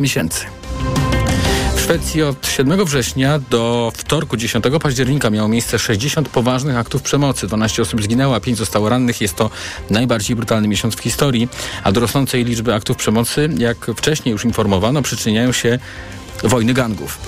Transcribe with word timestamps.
miesięcy. 0.00 0.44
W 1.76 1.80
Szwecji 1.80 2.22
od 2.22 2.46
7 2.46 2.84
września 2.84 3.38
do 3.50 3.92
wtorku 3.96 4.36
10 4.36 4.64
października 4.82 5.30
miało 5.30 5.48
miejsce 5.48 5.78
60 5.78 6.28
poważnych 6.28 6.76
aktów 6.76 7.02
przemocy. 7.02 7.46
12 7.46 7.82
osób 7.82 8.02
zginęło, 8.02 8.34
a 8.34 8.40
5 8.40 8.58
zostało 8.58 8.88
rannych. 8.88 9.20
Jest 9.20 9.34
to 9.36 9.50
najbardziej 9.90 10.36
brutalny 10.36 10.68
miesiąc 10.68 10.94
w 10.94 11.00
historii, 11.00 11.48
a 11.84 11.92
do 11.92 12.00
rosnącej 12.00 12.44
liczby 12.44 12.74
aktów 12.74 12.96
przemocy, 12.96 13.48
jak 13.58 13.76
wcześniej 13.96 14.32
już 14.32 14.44
informowano, 14.44 15.02
przyczyniają 15.02 15.52
się 15.52 15.78
wojny 16.44 16.74
gangów. 16.74 17.18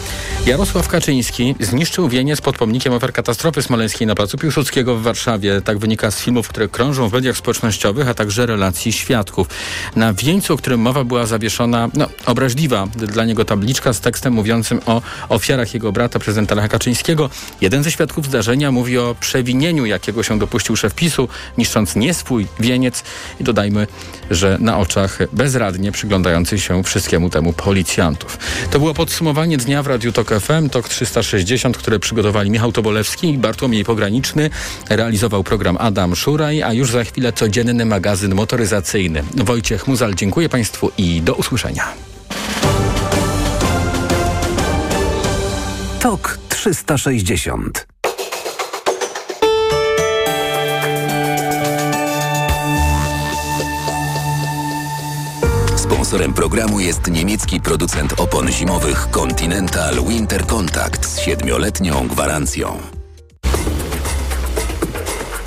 Jarosław 0.46 0.88
Kaczyński 0.88 1.54
zniszczył 1.60 2.08
wieniec 2.08 2.40
pod 2.40 2.58
pomnikiem 2.58 2.92
ofiar 2.92 3.12
katastrofy 3.12 3.62
smoleńskiej 3.62 4.06
na 4.06 4.14
Placu 4.14 4.38
Piłsudskiego 4.38 4.96
w 4.96 5.02
Warszawie. 5.02 5.60
Tak 5.60 5.78
wynika 5.78 6.10
z 6.10 6.20
filmów, 6.20 6.48
które 6.48 6.68
krążą 6.68 7.08
w 7.08 7.12
mediach 7.12 7.36
społecznościowych, 7.36 8.08
a 8.08 8.14
także 8.14 8.46
relacji 8.46 8.92
świadków. 8.92 9.48
Na 9.96 10.12
wieńcu, 10.12 10.54
o 10.54 10.56
którym 10.56 10.80
mowa 10.80 11.04
była 11.04 11.26
zawieszona, 11.26 11.88
no, 11.94 12.08
obraźliwa 12.26 12.86
dla 12.96 13.24
niego 13.24 13.44
tabliczka 13.44 13.92
z 13.92 14.00
tekstem 14.00 14.32
mówiącym 14.32 14.80
o 14.86 15.02
ofiarach 15.28 15.74
jego 15.74 15.92
brata, 15.92 16.18
prezydenta 16.18 16.54
Lecha 16.54 16.68
Kaczyńskiego. 16.68 17.30
Jeden 17.60 17.82
ze 17.82 17.90
świadków 17.90 18.26
zdarzenia 18.26 18.72
mówi 18.72 18.98
o 18.98 19.16
przewinieniu, 19.20 19.86
jakiego 19.86 20.22
się 20.22 20.38
dopuścił 20.38 20.76
szef 20.76 20.94
PiSu, 20.94 21.28
niszcząc 21.58 21.96
nie 21.96 22.14
swój 22.14 22.46
wieniec. 22.60 23.04
I 23.40 23.44
dodajmy, 23.44 23.86
że 24.30 24.56
na 24.60 24.78
oczach 24.78 25.18
bezradnie 25.32 25.92
przyglądających 25.92 26.62
się 26.62 26.84
wszystkiemu 26.84 27.30
temu 27.30 27.52
policjantów. 27.52 28.38
To 28.70 28.78
było 28.78 28.94
podsumowanie 29.02 29.56
dnia 29.56 29.82
w 29.82 29.86
Radiu 29.86 30.12
Tok 30.12 30.28
FM, 30.40 30.68
TOK 30.68 30.88
360, 30.88 31.76
które 31.76 31.98
przygotowali 31.98 32.50
Michał 32.50 32.72
Tobolewski 32.72 33.28
i 33.28 33.38
Bartłomiej 33.38 33.84
Pograniczny. 33.84 34.50
Realizował 34.90 35.44
program 35.44 35.76
Adam 35.80 36.16
Szuraj, 36.16 36.62
a 36.62 36.72
już 36.72 36.90
za 36.90 37.04
chwilę 37.04 37.32
codzienny 37.32 37.84
magazyn 37.84 38.34
motoryzacyjny. 38.34 39.22
Wojciech 39.34 39.86
Muzal, 39.86 40.14
dziękuję 40.14 40.48
Państwu 40.48 40.90
i 40.98 41.22
do 41.22 41.34
usłyszenia. 41.34 41.84
TOK 46.00 46.38
360 46.48 47.91
Sponsorem 56.12 56.34
programu 56.34 56.80
jest 56.80 57.10
niemiecki 57.10 57.60
producent 57.60 58.20
opon 58.20 58.48
zimowych 58.48 59.08
Continental 59.10 59.94
Winter 60.08 60.46
Contact 60.46 61.06
z 61.06 61.20
siedmioletnią 61.20 62.08
gwarancją. 62.08 62.78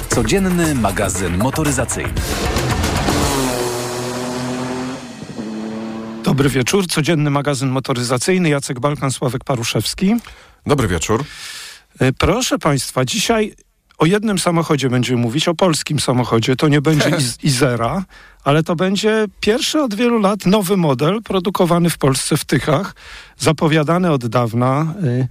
Codzienny 0.10 0.76
magazyn 0.76 1.38
motoryzacyjny. 1.38 2.14
Dobry 6.24 6.50
wieczór, 6.50 6.88
codzienny 6.88 7.30
magazyn 7.30 7.70
motoryzacyjny. 7.70 8.50
Jacek 8.50 8.80
Balkan, 8.80 9.12
Sławek 9.12 9.44
Paruszewski. 9.44 10.16
Dobry 10.66 10.88
wieczór. 10.88 11.24
E, 12.00 12.14
proszę 12.14 12.60
Państwa, 12.60 13.06
dzisiaj 13.06 13.56
o 13.98 14.06
jednym 14.06 14.40
samochodzie 14.40 14.90
będziemy 14.90 15.22
mówić, 15.22 15.48
o 15.48 15.56
polskim 15.56 16.00
samochodzie. 16.00 16.56
To 16.56 16.68
nie 16.68 16.82
będzie 16.82 17.10
Iz 17.10 17.44
Izera, 17.44 18.04
ale 18.44 18.64
to 18.64 18.76
będzie 18.76 19.26
pierwszy 19.40 19.82
od 19.82 19.96
wielu 19.96 20.20
lat 20.20 20.46
nowy 20.46 20.78
model 20.78 21.22
produkowany 21.24 21.90
w 21.90 21.98
Polsce 21.98 22.38
w 22.38 22.46
Tychach, 22.46 22.96
zapowiadany 23.38 24.12
od 24.12 24.28
dawna. 24.28 24.94
Y, 25.04 25.28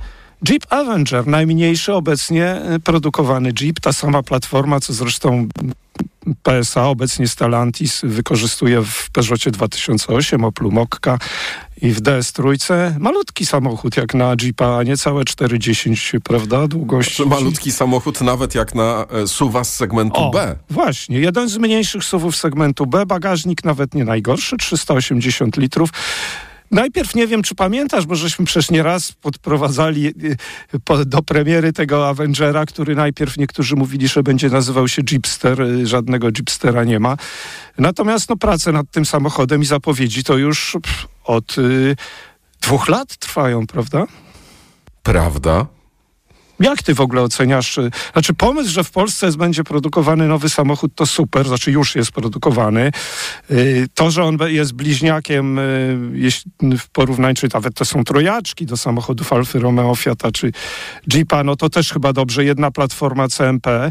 Jeep 0.48 0.73
Avenger, 0.73 1.27
najmniejszy 1.27 1.92
obecnie 1.92 2.62
y, 2.75 2.81
produkowany 2.81 3.53
Jeep, 3.61 3.81
ta 3.81 3.92
sama 3.92 4.23
platforma, 4.23 4.81
co 4.81 4.92
zresztą 4.92 5.48
PSA, 6.42 6.87
obecnie 6.87 7.28
Stellantis, 7.28 8.00
wykorzystuje 8.05 8.83
w 8.83 9.11
Peugeotie 9.11 9.50
2008, 9.50 10.45
Oplu 10.45 10.70
Mokka 10.70 11.19
i 11.83 11.92
w 11.92 12.00
DS 12.00 12.33
trójce. 12.33 12.97
Malutki 13.00 13.47
samochód 13.47 13.97
jak 13.97 14.15
na 14.15 14.34
Jeepa, 14.42 14.77
a 14.78 14.83
niecałe 14.83 15.22
4,10, 15.22 16.20
prawda, 16.20 16.69
długości. 16.69 17.17
Znaczy, 17.17 17.31
malutki 17.31 17.72
samochód 17.72 18.20
nawet 18.20 18.55
jak 18.55 18.75
na 18.75 19.06
e, 19.11 19.27
suwa 19.27 19.65
z 19.65 19.75
segmentu 19.75 20.21
o, 20.21 20.31
B. 20.31 20.56
Właśnie, 20.71 21.21
jeden 21.21 21.49
z 21.49 21.56
mniejszych 21.56 22.05
suwów 22.05 22.37
segmentu 22.37 22.87
B, 22.87 23.06
bagażnik 23.06 23.65
nawet 23.65 23.94
nie 23.94 24.05
najgorszy, 24.05 24.56
380 24.56 25.56
litrów. 25.56 25.91
Najpierw 26.75 27.15
nie 27.15 27.27
wiem, 27.27 27.43
czy 27.43 27.55
pamiętasz, 27.55 28.07
bo 28.07 28.15
żeśmy 28.15 28.45
przecież 28.45 28.71
nieraz 28.71 29.12
podprowadzali 29.12 30.07
y, 30.07 31.05
do 31.07 31.23
premiery 31.23 31.73
tego 31.73 32.09
Avengera, 32.09 32.67
który 32.67 32.95
najpierw 32.95 33.37
niektórzy 33.37 33.77
mówili, 33.77 34.09
że 34.09 34.23
będzie 34.23 34.49
nazywał 34.49 34.89
się 34.89 35.03
Jeepster. 35.12 35.62
Y, 35.62 35.87
żadnego 35.87 36.27
Jeepstera 36.27 36.85
nie 36.85 37.01
ma. 37.01 37.17
Natomiast 37.79 38.29
no, 38.29 38.37
prace 38.37 38.73
nad 38.73 38.91
tym 38.91 39.05
samochodem 39.05 39.62
i 39.62 39.65
zapowiedzi 39.65 40.25
to 40.25 40.37
już 40.37 40.77
od 41.25 41.59
y, 41.59 41.97
dwóch 42.61 42.89
lat 42.89 43.17
trwają, 43.17 43.67
prawda? 43.67 44.06
Prawda. 45.03 45.67
Jak 46.60 46.82
ty 46.82 46.94
w 46.94 47.00
ogóle 47.00 47.22
oceniasz? 47.22 47.78
Y, 47.78 47.91
znaczy 48.12 48.34
pomysł, 48.34 48.70
że 48.70 48.84
w 48.84 48.91
Polsce 48.91 49.31
będzie 49.32 49.65
produkowany 49.65 50.28
nowy 50.28 50.48
samochód 50.48 50.92
to 50.94 51.06
super, 51.06 51.48
znaczy 51.48 51.72
już 51.72 51.94
jest 51.94 52.12
produkowany. 52.12 52.91
Y, 53.50 53.87
to, 53.94 54.10
że 54.10 54.25
on 54.25 54.38
jest 54.47 54.72
bliźniakiem 54.72 55.59
y, 55.59 56.31
w 56.78 56.88
porównaniu, 56.93 57.34
czy 57.34 57.48
nawet 57.54 57.75
to 57.75 57.84
są 57.84 58.04
trojaczki 58.04 58.66
do 58.66 58.76
samochodów 58.76 59.32
Alfy 59.32 59.59
Romeo, 59.59 59.94
Fiata 59.94 60.32
czy 60.32 60.53
Jeepa, 61.14 61.44
no 61.44 61.56
to 61.56 61.70
też 61.70 61.93
chyba 61.93 62.12
dobrze, 62.12 62.44
jedna 62.44 62.70
platforma 62.70 63.28
CMP. 63.28 63.91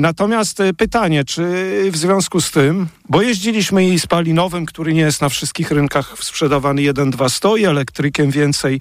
Natomiast 0.00 0.62
pytanie, 0.76 1.24
czy 1.24 1.42
w 1.90 1.96
związku 1.96 2.40
z 2.40 2.50
tym, 2.50 2.88
bo 3.08 3.22
jeździliśmy 3.22 3.88
i 3.88 4.00
spalinowym, 4.00 4.66
który 4.66 4.94
nie 4.94 5.00
jest 5.00 5.20
na 5.20 5.28
wszystkich 5.28 5.70
rynkach 5.70 6.14
sprzedawany 6.20 6.82
1.2 6.82 7.28
stoi, 7.28 7.64
elektrykiem 7.64 8.30
więcej, 8.30 8.80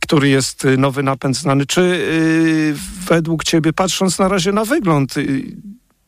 który 0.00 0.28
jest 0.28 0.64
y, 0.64 0.76
nowy 0.76 1.02
napęd 1.02 1.36
znany. 1.36 1.66
Czy 1.66 1.80
yy, 1.80 2.74
według 3.06 3.44
ciebie, 3.44 3.72
patrząc 3.72 4.18
na 4.18 4.28
razie 4.28 4.52
na 4.52 4.64
wygląd, 4.64 5.16
yy, 5.16 5.42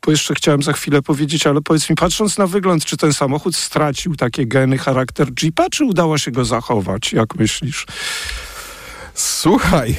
bo 0.06 0.10
jeszcze 0.10 0.34
chciałem 0.34 0.62
za 0.62 0.72
chwilę 0.72 1.02
powiedzieć, 1.02 1.46
ale 1.46 1.60
powiedz 1.60 1.90
mi, 1.90 1.96
patrząc 1.96 2.38
na 2.38 2.46
wygląd, 2.46 2.84
czy 2.84 2.96
ten 2.96 3.12
samochód 3.12 3.56
stracił 3.56 4.16
takie 4.16 4.46
geny, 4.46 4.78
charakter 4.78 5.28
Jeepa, 5.42 5.70
czy 5.70 5.84
udało 5.84 6.18
się 6.18 6.30
go 6.30 6.44
zachować? 6.44 7.12
Jak 7.12 7.34
myślisz? 7.34 7.86
Słuchaj. 9.14 9.96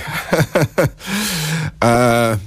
e, 1.84 2.38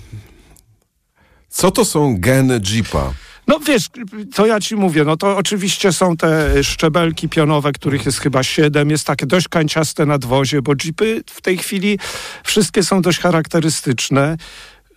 co 1.49 1.71
to 1.71 1.85
są 1.85 2.21
geny 2.21 2.61
Jeepa? 2.71 3.13
No 3.47 3.59
wiesz, 3.61 3.89
to 4.35 4.47
ja 4.47 4.61
ci 4.61 4.77
mówię, 4.77 5.05
no 5.05 5.17
to 5.17 5.37
oczywiście 5.37 5.93
są 5.93 6.17
te 6.17 6.65
szczebelki 6.65 7.29
pionowe, 7.29 7.73
których 7.73 8.07
jest 8.07 8.19
chyba 8.19 8.43
siedem, 8.43 8.91
jest 8.91 9.07
takie 9.07 9.27
dość 9.27 9.49
kanciaste 9.49 10.07
nadwozie, 10.07 10.63
bo 10.63 10.73
jeepy 10.85 11.23
w 11.31 11.41
tej 11.41 11.59
chwili 11.59 11.99
wszystkie 12.45 12.83
są 12.83 13.03
dość 13.03 13.19
charakterystyczne. 13.19 14.37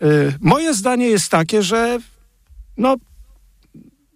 Y, 0.01 0.33
moje 0.41 0.73
zdanie 0.73 1.07
jest 1.07 1.31
takie, 1.31 1.63
że 1.63 1.99
no 2.77 2.95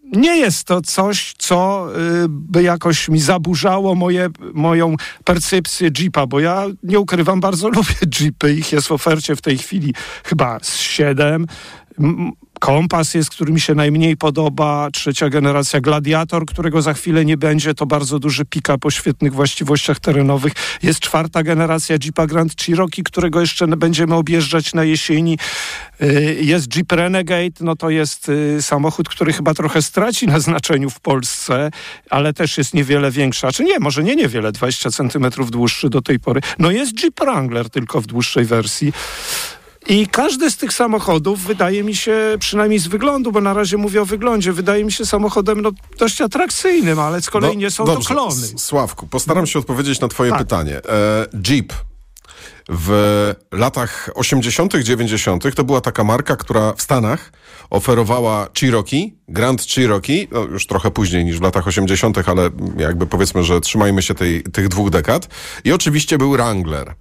nie 0.04 0.38
jest 0.38 0.64
to 0.64 0.82
coś, 0.82 1.34
co 1.38 1.88
y, 2.24 2.26
by 2.30 2.64
jakoś 2.64 3.10
mi 3.10 3.20
zaburzało 3.20 3.96
moje, 3.96 4.30
moją 4.54 4.96
percepcję 5.24 5.90
Jeepa, 6.00 6.28
bo 6.28 6.40
ja 6.40 6.66
nie 6.84 7.00
ukrywam, 7.00 7.40
bardzo 7.40 7.70
lubię 7.76 7.96
Jeepy. 8.20 8.54
Ich 8.54 8.72
jest 8.72 8.88
w 8.88 8.92
ofercie 8.92 9.36
w 9.36 9.42
tej 9.42 9.58
chwili 9.58 9.94
chyba 10.24 10.60
z 10.62 10.78
siedem. 10.78 11.48
Kompas 12.62 13.14
jest, 13.14 13.30
który 13.30 13.54
mi 13.54 13.60
się 13.60 13.76
najmniej 13.76 14.18
podoba. 14.18 14.90
Trzecia 14.94 15.30
generacja 15.30 15.82
Gladiator, 15.82 16.46
którego 16.46 16.82
za 16.82 16.94
chwilę 16.94 17.26
nie 17.26 17.38
będzie. 17.38 17.74
To 17.74 17.86
bardzo 17.86 18.20
duży 18.20 18.46
pick-up 18.46 18.88
o 18.88 18.92
świetnych 18.92 19.34
właściwościach 19.34 20.00
terenowych. 20.00 20.54
Jest 20.84 21.00
czwarta 21.00 21.44
generacja 21.44 21.98
Jeepa 22.04 22.28
Grand 22.28 22.62
Cherokee, 22.62 23.04
którego 23.04 23.42
jeszcze 23.42 23.68
będziemy 23.68 24.16
objeżdżać 24.16 24.74
na 24.74 24.84
jesieni. 24.84 25.38
Y, 26.02 26.38
jest 26.42 26.76
Jeep 26.76 26.92
Renegade, 26.92 27.58
no 27.62 27.76
to 27.76 27.90
jest 27.90 28.30
y, 28.30 28.62
samochód, 28.62 29.10
który 29.10 29.34
chyba 29.34 29.54
trochę 29.54 29.82
straci 29.82 30.28
na 30.28 30.40
znaczeniu 30.40 30.90
w 30.90 31.00
Polsce, 31.00 31.72
ale 32.10 32.34
też 32.34 32.58
jest 32.58 32.74
niewiele 32.74 33.12
większy. 33.12 33.48
Czy 33.54 33.64
nie, 33.64 33.80
może 33.80 34.04
nie 34.04 34.16
niewiele, 34.16 34.52
20 34.52 34.92
centymetrów 34.92 35.52
dłuższy 35.52 35.90
do 35.90 36.02
tej 36.02 36.20
pory. 36.20 36.42
No 36.60 36.72
jest 36.72 37.04
Jeep 37.04 37.20
Wrangler 37.20 37.70
tylko 37.70 38.02
w 38.02 38.08
dłuższej 38.08 38.46
wersji. 38.46 38.94
I 39.88 40.08
każdy 40.08 40.52
z 40.52 40.58
tych 40.58 40.74
samochodów 40.74 41.44
wydaje 41.44 41.84
mi 41.84 41.96
się, 41.96 42.38
przynajmniej 42.40 42.80
z 42.80 42.88
wyglądu, 42.88 43.32
bo 43.32 43.42
na 43.42 43.54
razie 43.54 43.78
mówię 43.78 44.02
o 44.02 44.06
wyglądzie, 44.06 44.54
wydaje 44.54 44.86
mi 44.86 44.92
się 44.92 45.06
samochodem 45.06 45.62
no, 45.62 45.72
dość 46.00 46.22
atrakcyjnym, 46.22 47.00
ale 47.00 47.22
z 47.22 47.30
kolei 47.30 47.50
no, 47.50 47.60
nie 47.60 47.72
są 47.72 47.86
dobrze. 47.86 48.10
to 48.10 48.14
klony. 48.14 48.48
Sławku, 48.58 49.08
postaram 49.08 49.48
się 49.48 49.60
odpowiedzieć 49.60 50.00
na 50.00 50.08
twoje 50.08 50.32
tak. 50.32 50.40
pytanie. 50.40 50.78
E, 50.78 51.28
Jeep 51.48 51.74
w 52.70 53.34
latach 53.52 54.10
80., 54.16 54.74
90. 54.74 55.56
to 55.56 55.64
była 55.64 55.82
taka 55.82 56.04
marka, 56.04 56.36
która 56.36 56.74
w 56.74 56.82
Stanach 56.82 57.32
oferowała 57.70 58.48
Cherokee, 58.60 59.18
Grand 59.28 59.66
Cherokee, 59.66 60.28
no 60.32 60.42
już 60.44 60.68
trochę 60.68 60.92
później 60.92 61.26
niż 61.26 61.40
w 61.40 61.42
latach 61.42 61.68
80., 61.68 62.30
ale 62.30 62.50
jakby 62.78 63.08
powiedzmy, 63.08 63.44
że 63.44 63.62
trzymajmy 63.62 64.02
się 64.02 64.14
tej, 64.16 64.44
tych 64.44 64.68
dwóch 64.68 64.90
dekad. 64.90 65.28
I 65.64 65.72
oczywiście 65.72 66.18
był 66.18 66.32
Wrangler. 66.32 66.96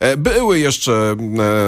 E, 0.00 0.16
były 0.16 0.58
jeszcze 0.58 1.16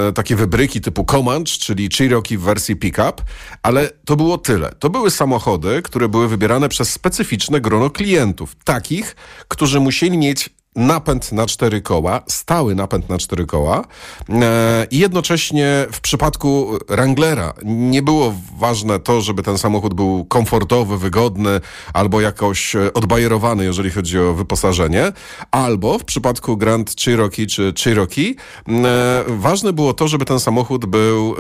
e, 0.09 0.13
takie 0.13 0.37
wybryki 0.37 0.81
typu 0.81 1.05
Comanche, 1.05 1.59
czyli 1.59 1.89
Cherokee 1.99 2.39
w 2.39 2.41
wersji 2.41 2.77
pickup, 2.77 3.23
ale 3.63 3.91
to 4.05 4.17
było 4.17 4.39
tyle. 4.39 4.73
To 4.79 4.91
były 4.91 5.11
samochody, 5.11 5.83
które 5.83 6.09
były 6.09 6.29
wybierane 6.29 6.69
przez 6.69 6.93
specyficzne 6.93 7.61
grono 7.61 7.91
klientów, 7.91 8.57
takich, 8.65 9.17
którzy 9.49 9.81
musieli 9.81 10.19
mieć 10.19 10.51
napęd 10.77 11.33
na 11.33 11.47
cztery 11.47 11.81
koła, 11.81 12.23
stały 12.27 12.75
napęd 12.75 13.09
na 13.09 13.19
cztery 13.19 13.47
koła 13.47 13.85
e, 14.29 14.87
i 14.91 14.99
jednocześnie 14.99 15.87
w 15.93 16.01
przypadku 16.01 16.79
Wranglera 16.89 17.53
nie 17.65 18.03
było 18.03 18.35
ważne 18.59 19.01
to, 19.01 19.21
żeby 19.21 19.43
ten 19.43 19.59
samochód 19.59 19.95
był 19.95 20.25
komfortowy, 20.25 20.99
wygodny 20.99 21.61
albo 21.93 22.21
jakoś 22.21 22.77
e, 22.77 22.93
odbajerowany, 22.93 23.65
jeżeli 23.65 23.91
chodzi 23.91 24.19
o 24.19 24.35
wyposażenie, 24.35 25.13
albo 25.51 25.99
w 25.99 26.05
przypadku 26.05 26.57
Grand 26.57 26.95
Cherokee 27.05 27.47
czy 27.47 27.73
Cherokee 27.85 28.37
e, 28.69 29.25
ważne 29.29 29.73
było 29.73 29.95
to, 29.95 30.09
żeby 30.09 30.25
ten 30.25 30.41
samochód 30.41 30.87
był 30.87 31.35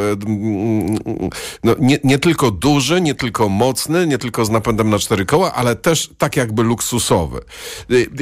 no, 1.64 1.74
nie, 1.78 1.98
nie 2.04 2.18
tylko 2.18 2.50
duży, 2.50 3.00
nie 3.00 3.14
tylko 3.14 3.48
mocny, 3.48 4.06
nie 4.06 4.18
tylko 4.18 4.44
z 4.44 4.50
napędem 4.50 4.90
na 4.90 4.98
cztery 4.98 5.26
koła, 5.26 5.52
ale 5.52 5.76
też 5.76 6.10
tak 6.18 6.36
jakby 6.36 6.62
luksusowy. 6.62 7.40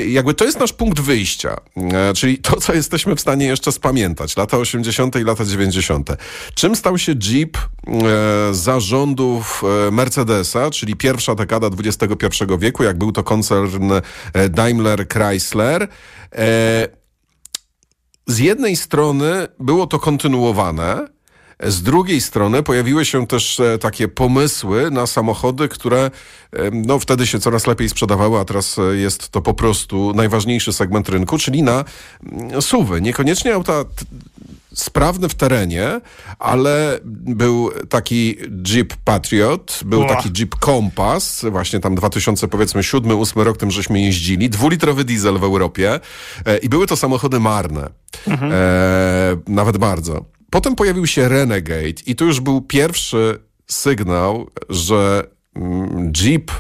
Jakby 0.07 0.35
to 0.35 0.45
jest 0.45 0.61
nasz 0.61 0.73
punkt 0.73 1.02
wyjścia, 1.03 1.57
e, 1.77 2.15
czyli 2.15 2.39
to, 2.39 2.57
co 2.57 2.75
jesteśmy 2.75 3.17
w 3.17 3.21
stanie 3.21 3.47
jeszcze 3.47 3.73
spamiętać, 3.73 4.37
lata 4.37 4.57
80. 4.57 5.17
i 5.17 5.25
lata 5.25 5.45
90. 5.45 6.11
Czym 6.55 6.77
stał 6.77 6.99
się 6.99 7.15
Jeep 7.15 7.57
e, 7.57 7.61
zarządów 8.55 9.63
e, 9.89 9.91
Mercedesa, 9.91 10.71
czyli 10.71 10.97
pierwsza 10.97 11.35
dekada 11.35 11.67
XXI 11.85 12.45
wieku, 12.59 12.85
jak 12.85 12.99
był 12.99 13.13
to 13.13 13.23
koncern 13.23 13.93
Daimler 14.51 15.09
Chrysler. 15.09 15.89
Z 18.27 18.39
jednej 18.39 18.77
strony 18.77 19.49
było 19.59 19.87
to 19.87 19.99
kontynuowane, 19.99 21.09
z 21.67 21.83
drugiej 21.83 22.21
strony 22.21 22.63
pojawiły 22.63 23.05
się 23.05 23.27
też 23.27 23.61
e, 23.61 23.79
takie 23.79 24.09
pomysły 24.09 24.91
na 24.91 25.07
samochody, 25.07 25.69
które 25.69 26.11
no, 26.73 26.99
wtedy 26.99 27.27
się 27.27 27.41
coraz 27.41 27.67
lepiej 27.67 27.89
sprzedawały, 27.89 28.39
a 28.39 28.45
teraz 28.45 28.79
e, 28.79 28.97
jest 28.97 29.29
to 29.29 29.43
po 29.43 29.55
prostu 29.55 30.13
najważniejszy 30.15 30.73
segment 30.73 31.09
rynku, 31.09 31.39
czyli 31.39 31.63
na 31.63 31.85
mm, 32.33 32.63
suwy. 32.63 33.01
Niekoniecznie 33.01 33.55
auta 33.55 33.85
sprawny 34.75 35.29
w 35.29 35.35
terenie, 35.35 36.01
ale 36.39 36.99
był 37.05 37.71
taki 37.89 38.37
Jeep 38.67 38.95
Patriot, 39.05 39.81
był 39.85 40.05
taki 40.05 40.31
Jeep 40.39 40.55
Compass, 40.65 41.45
właśnie 41.51 41.81
tam 41.81 41.95
2000 41.95 42.49
powiedzmy 42.49 42.83
7, 42.83 43.21
8 43.21 43.43
rok 43.43 43.57
tym 43.57 43.71
żeśmy 43.71 44.01
jeździli, 44.01 44.51
dwulitrowy 44.51 45.05
diesel 45.05 45.39
w 45.39 45.45
Europie 45.45 46.01
e, 46.47 46.59
i 46.59 46.69
były 46.69 46.87
to 46.87 46.97
samochody 46.97 47.41
marne. 47.41 47.89
Mhm. 48.27 48.53
E, 48.55 48.57
nawet 49.47 49.77
bardzo. 49.77 50.25
Potem 50.53 50.77
pojawił 50.77 51.07
się 51.07 51.29
Renegade 51.29 52.03
i 52.07 52.17
to 52.17 52.25
już 52.25 52.41
był 52.41 52.61
pierwszy 52.61 53.39
sygnał, 53.67 54.51
że 54.69 55.27
mm, 55.57 56.13
Jeep 56.17 56.51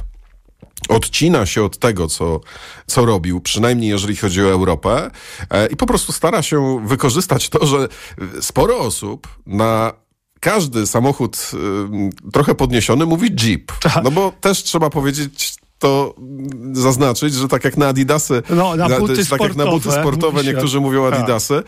odcina 0.88 1.46
się 1.46 1.64
od 1.64 1.78
tego, 1.78 2.08
co, 2.08 2.40
co 2.86 3.04
robił, 3.04 3.40
przynajmniej 3.40 3.90
jeżeli 3.90 4.16
chodzi 4.16 4.42
o 4.42 4.50
Europę, 4.50 5.10
e, 5.50 5.66
i 5.66 5.76
po 5.76 5.86
prostu 5.86 6.12
stara 6.12 6.42
się 6.42 6.86
wykorzystać 6.86 7.48
to, 7.48 7.66
że 7.66 7.88
sporo 8.40 8.78
osób 8.78 9.28
na 9.46 9.92
każdy 10.40 10.86
samochód 10.86 11.50
trochę 12.32 12.54
podniesiony 12.54 13.06
mówi 13.06 13.30
Jeep. 13.40 13.72
Tak. 13.80 14.04
No 14.04 14.10
bo 14.10 14.32
też 14.40 14.62
trzeba 14.62 14.90
powiedzieć 14.90 15.54
to 15.82 16.14
zaznaczyć, 16.72 17.34
że 17.34 17.48
tak 17.48 17.64
jak 17.64 17.76
na 17.76 17.88
Adidasy, 17.88 18.42
no, 18.50 18.76
na 18.76 18.98
buty 18.98 19.26
tak 19.26 19.40
jak 19.40 19.56
na 19.56 19.66
buty 19.66 19.92
sportowe 19.92 20.44
niektórzy 20.44 20.80
mówią 20.80 21.10
tak. 21.10 21.18
Adidasy, 21.18 21.62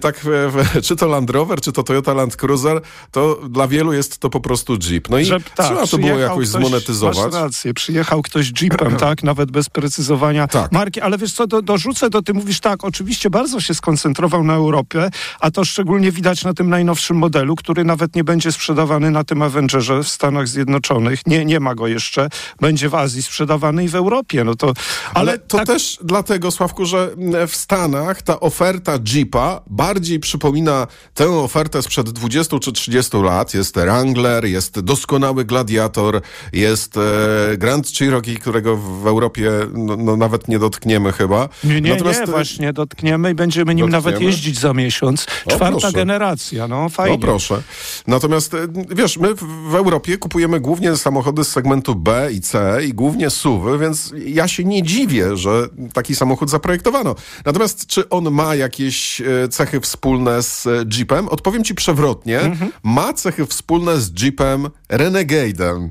tak 0.00 0.26
czy 0.86 0.96
to 0.96 1.06
Land 1.06 1.30
Rover, 1.30 1.60
czy 1.60 1.72
to 1.72 1.82
Toyota 1.82 2.14
Land 2.14 2.36
Cruiser, 2.36 2.80
to 3.10 3.38
dla 3.48 3.68
wielu 3.68 3.92
jest 3.92 4.18
to 4.18 4.30
po 4.30 4.40
prostu 4.40 4.76
Jeep. 4.78 5.10
No 5.10 5.18
i 5.18 5.24
że, 5.24 5.40
tak, 5.40 5.66
trzeba 5.66 5.86
to 5.86 5.98
było 5.98 6.18
jakoś 6.18 6.48
ktoś, 6.48 6.48
zmonetyzować. 6.48 7.16
Masz 7.16 7.32
rację, 7.32 7.74
przyjechał 7.74 8.22
ktoś 8.22 8.52
Jeepem, 8.62 8.96
tak, 8.96 9.22
nawet 9.22 9.50
bez 9.50 9.70
precyzowania 9.70 10.48
tak. 10.48 10.72
marki, 10.72 11.00
ale 11.00 11.18
wiesz 11.18 11.32
co, 11.32 11.46
do, 11.46 11.62
dorzucę 11.62 12.10
do, 12.10 12.22
ty 12.22 12.34
mówisz 12.34 12.60
tak, 12.60 12.84
oczywiście 12.84 13.30
bardzo 13.30 13.60
się 13.60 13.74
skoncentrował 13.74 14.44
na 14.44 14.54
Europie, 14.54 15.10
a 15.40 15.50
to 15.50 15.64
szczególnie 15.64 16.12
widać 16.12 16.44
na 16.44 16.54
tym 16.54 16.70
najnowszym 16.70 17.16
modelu, 17.16 17.56
który 17.56 17.84
nawet 17.84 18.14
nie 18.14 18.24
będzie 18.24 18.52
sprzedawany 18.52 19.10
na 19.10 19.24
tym 19.24 19.42
Avengerze 19.42 20.02
w 20.02 20.08
Stanach 20.08 20.48
Zjednoczonych, 20.48 21.26
nie, 21.26 21.44
nie 21.44 21.60
ma 21.60 21.74
go 21.74 21.86
jeszcze, 21.86 22.28
będzie 22.60 22.88
w 22.88 22.94
Azji 22.94 23.22
sprzedawany 23.22 23.57
w 23.88 23.94
Europie. 23.94 24.44
No 24.44 24.54
to, 24.54 24.66
ale, 24.66 24.74
ale 25.14 25.38
to 25.38 25.56
tak... 25.56 25.66
też 25.66 25.98
dlatego, 26.02 26.50
Sławku, 26.50 26.84
że 26.84 27.10
w 27.48 27.56
Stanach 27.56 28.22
ta 28.22 28.40
oferta 28.40 28.98
Jeepa 29.14 29.60
bardziej 29.66 30.20
przypomina 30.20 30.86
tę 31.14 31.30
ofertę 31.30 31.82
sprzed 31.82 32.10
20 32.10 32.58
czy 32.58 32.72
30 32.72 33.16
lat. 33.16 33.54
Jest 33.54 33.74
Wrangler, 33.74 34.44
jest 34.44 34.80
doskonały 34.80 35.44
Gladiator, 35.44 36.20
jest 36.52 36.96
e, 36.96 37.56
Grand 37.56 37.88
Cherokee, 37.88 38.36
którego 38.36 38.76
w 38.76 39.06
Europie 39.06 39.50
no, 39.72 39.96
no, 39.96 40.16
nawet 40.16 40.48
nie 40.48 40.58
dotkniemy 40.58 41.12
chyba. 41.12 41.48
Nie, 41.64 41.80
nie, 41.80 41.90
Natomiast... 41.90 42.20
nie, 42.20 42.26
właśnie 42.26 42.72
dotkniemy 42.72 43.30
i 43.30 43.34
będziemy 43.34 43.74
nim 43.74 43.90
dotkniemy? 43.90 44.10
nawet 44.10 44.22
jeździć 44.22 44.58
za 44.58 44.74
miesiąc. 44.74 45.26
Czwarta 45.48 45.92
generacja, 45.92 46.68
no 46.68 46.88
fajnie. 46.88 47.16
No 47.16 47.26
proszę. 47.26 47.62
Natomiast 48.06 48.54
e, 48.54 48.58
wiesz, 48.90 49.16
my 49.16 49.34
w 49.70 49.74
Europie 49.74 50.18
kupujemy 50.18 50.60
głównie 50.60 50.96
samochody 50.96 51.44
z 51.44 51.48
segmentu 51.48 51.94
B 51.94 52.28
i 52.32 52.40
C 52.40 52.80
i 52.84 52.94
głównie 52.94 53.30
SUV 53.30 53.47
suwy, 53.48 53.78
więc 53.78 54.12
ja 54.26 54.48
się 54.48 54.64
nie 54.64 54.82
dziwię, 54.82 55.36
że 55.36 55.68
taki 55.92 56.14
samochód 56.14 56.50
zaprojektowano. 56.50 57.14
Natomiast 57.44 57.86
czy 57.86 58.08
on 58.08 58.30
ma 58.30 58.54
jakieś 58.54 59.20
e, 59.20 59.48
cechy 59.48 59.80
wspólne 59.80 60.42
z 60.42 60.66
e, 60.66 60.84
Jeepem? 60.98 61.28
Odpowiem 61.28 61.64
ci 61.64 61.74
przewrotnie. 61.74 62.40
Mhm. 62.40 62.72
Ma 62.82 63.12
cechy 63.12 63.46
wspólne 63.46 64.00
z 64.00 64.22
Jeepem 64.22 64.68
Renegade'em. 64.88 65.88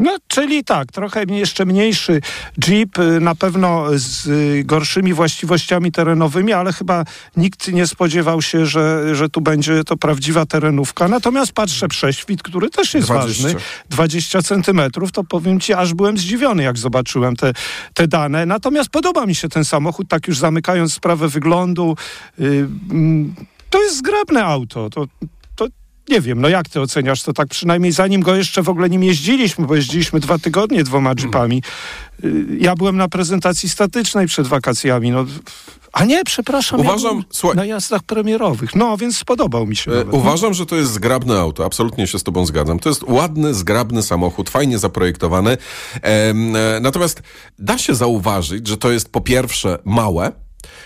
No, 0.00 0.16
czyli 0.28 0.64
tak, 0.64 0.92
trochę 0.92 1.24
jeszcze 1.28 1.64
mniejszy 1.66 2.20
Jeep, 2.68 2.98
y, 2.98 3.20
na 3.20 3.34
pewno 3.34 3.86
z 3.94 4.26
y, 4.26 4.62
gorszymi 4.64 5.14
właściwościami 5.14 5.92
terenowymi, 5.92 6.52
ale 6.52 6.72
chyba 6.72 7.04
nikt 7.36 7.68
nie 7.68 7.86
spodziewał 7.86 8.42
się, 8.42 8.66
że, 8.66 9.14
że 9.14 9.28
tu 9.28 9.40
będzie 9.40 9.84
to 9.84 9.96
prawdziwa 9.96 10.46
terenówka. 10.46 11.08
Natomiast 11.08 11.52
patrzę 11.52 11.88
prześwit, 11.88 12.42
który 12.42 12.70
też 12.70 12.94
jest 12.94 13.08
20. 13.08 13.42
ważny, 13.42 13.60
20 13.90 14.42
centymetrów, 14.42 15.12
to 15.12 15.24
powiem 15.24 15.60
ci, 15.60 15.74
aż 15.74 15.94
byłem 15.94 16.18
zdziwiony, 16.18 16.62
jak 16.62 16.78
zobaczyłem 16.78 17.36
te, 17.36 17.52
te 17.94 18.08
dane. 18.08 18.46
Natomiast 18.46 18.90
podoba 18.90 19.26
mi 19.26 19.34
się 19.34 19.48
ten 19.48 19.64
samochód, 19.64 20.08
tak 20.08 20.28
już 20.28 20.38
zamykając 20.38 20.94
sprawę 20.94 21.28
wyglądu. 21.28 21.96
Yy, 22.38 22.68
to 23.70 23.82
jest 23.82 23.96
zgrabne 23.96 24.44
auto. 24.44 24.90
To, 24.90 25.06
nie 26.08 26.20
wiem, 26.20 26.40
no 26.40 26.48
jak 26.48 26.68
ty 26.68 26.80
oceniasz 26.80 27.22
to 27.22 27.32
tak 27.32 27.48
przynajmniej 27.48 27.92
zanim 27.92 28.20
go 28.20 28.34
jeszcze 28.34 28.62
w 28.62 28.68
ogóle 28.68 28.90
nim 28.90 29.02
jeździliśmy, 29.02 29.66
bo 29.66 29.76
jeździliśmy 29.76 30.20
dwa 30.20 30.38
tygodnie 30.38 30.84
dwoma 30.84 31.12
jeepami. 31.18 31.62
Y, 32.24 32.46
ja 32.60 32.74
byłem 32.74 32.96
na 32.96 33.08
prezentacji 33.08 33.68
statycznej 33.68 34.26
przed 34.26 34.46
wakacjami, 34.46 35.10
no 35.10 35.24
a 35.92 36.04
nie, 36.04 36.24
przepraszam, 36.24 36.80
uważam, 36.80 37.16
ja 37.16 37.24
słuchaj, 37.30 37.56
na 37.56 37.64
jazdach 37.64 38.02
premierowych. 38.02 38.74
No, 38.74 38.96
więc 38.96 39.18
spodobał 39.18 39.66
mi 39.66 39.76
się. 39.76 39.92
E, 39.92 39.94
nawet. 39.94 40.14
Uważam, 40.14 40.54
że 40.54 40.66
to 40.66 40.76
jest 40.76 40.92
zgrabne 40.92 41.38
auto. 41.38 41.64
Absolutnie 41.64 42.06
się 42.06 42.18
z 42.18 42.22
tobą 42.22 42.46
zgadzam. 42.46 42.78
To 42.78 42.88
jest 42.88 43.02
ładny, 43.02 43.54
zgrabny 43.54 44.02
samochód, 44.02 44.50
fajnie 44.50 44.78
zaprojektowany. 44.78 45.56
E, 46.02 46.34
natomiast 46.80 47.22
da 47.58 47.78
się 47.78 47.94
zauważyć, 47.94 48.68
że 48.68 48.76
to 48.76 48.90
jest 48.90 49.12
po 49.12 49.20
pierwsze 49.20 49.78
małe, 49.84 50.32